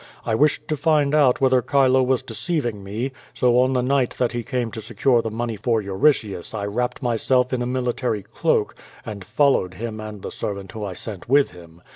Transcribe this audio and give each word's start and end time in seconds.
I 0.25 0.33
wished 0.33 0.67
to 0.67 0.75
find 0.75 1.13
out 1.13 1.41
whether 1.41 1.61
Cliilo 1.61 2.03
was 2.03 2.23
deceiving 2.23 2.83
me, 2.83 3.11
so 3.35 3.59
on 3.59 3.73
the 3.73 3.83
night 3.83 4.15
that 4.17 4.31
he 4.31 4.41
came 4.41 4.71
to 4.71 4.79
seciu'e 4.79 5.21
the 5.21 5.29
money 5.29 5.55
for 5.55 5.79
Euritius 5.79 6.55
I 6.55 6.65
wrapped 6.65 7.03
myself 7.03 7.53
in 7.53 7.61
a 7.61 7.67
military 7.67 8.23
cloak, 8.23 8.73
and 9.05 9.23
followed 9.23 9.75
him 9.75 9.99
and 9.99 10.23
the 10.23 10.31
servant 10.31 10.71
whom 10.71 10.85
I 10.85 10.95
sent 10.95 11.29
with 11.29 11.51
him. 11.51 11.83